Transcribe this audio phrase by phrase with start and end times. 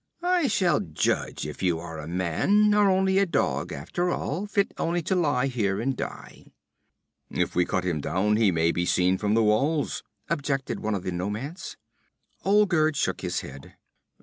[0.23, 4.73] I shall judge if you are a man, or only a dog after all, fit
[4.79, 6.47] only to lie here and die.'
[7.29, 11.03] 'If we cut him down we may be seen from the walls,' objected one of
[11.03, 11.77] the nomads.
[12.43, 13.75] Olgerd shook his head.